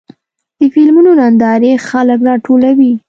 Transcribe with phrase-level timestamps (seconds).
[0.59, 2.91] د فلمونو نندارې خلک راټولوي.